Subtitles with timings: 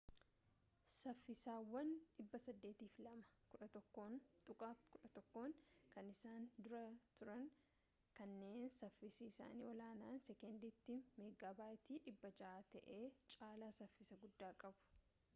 [0.99, 1.89] saffisawwan
[2.19, 4.23] 802.11n
[5.93, 6.81] kan isaan dura
[7.19, 7.45] turan
[8.21, 13.03] kanneen saffisi isaanii ol-aanaan sekoondiitti meeggaabiitii 600 ta'e
[13.37, 14.99] caalaa saffisa guddaa qabu